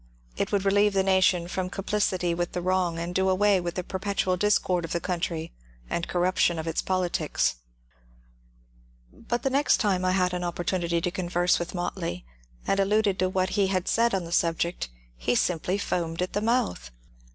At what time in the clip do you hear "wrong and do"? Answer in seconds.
2.63-3.29